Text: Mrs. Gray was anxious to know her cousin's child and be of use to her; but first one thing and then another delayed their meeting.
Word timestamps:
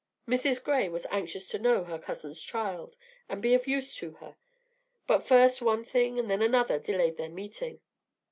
Mrs. 0.27 0.63
Gray 0.63 0.89
was 0.89 1.05
anxious 1.11 1.47
to 1.49 1.59
know 1.59 1.83
her 1.83 1.99
cousin's 1.99 2.41
child 2.41 2.97
and 3.29 3.39
be 3.39 3.53
of 3.53 3.67
use 3.67 3.93
to 3.97 4.13
her; 4.13 4.35
but 5.05 5.19
first 5.21 5.61
one 5.61 5.83
thing 5.83 6.17
and 6.17 6.27
then 6.27 6.41
another 6.41 6.79
delayed 6.79 7.17
their 7.17 7.29
meeting. 7.29 7.81